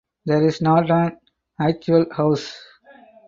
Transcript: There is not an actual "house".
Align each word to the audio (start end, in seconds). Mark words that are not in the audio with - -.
There 0.25 0.43
is 0.47 0.63
not 0.63 0.89
an 0.89 1.19
actual 1.59 2.11
"house". 2.11 2.57